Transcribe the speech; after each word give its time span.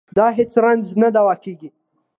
د 0.15 0.17
هېڅ 0.37 0.51
رنځ 0.63 0.85
نه 1.01 1.07
دوا 1.15 1.35
کېږي. 1.43 1.69